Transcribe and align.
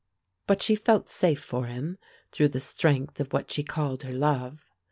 But 0.47 0.63
she 0.63 0.73
felt 0.73 1.09
safe 1.09 1.41
for 1.43 1.67
him 1.67 1.99
through 2.31 2.47
the 2.47 2.59
strength 2.59 3.19
of 3.19 3.31
what 3.31 3.51
she 3.51 3.63
called 3.63 4.01
her 4.01 4.13
love. 4.13 4.65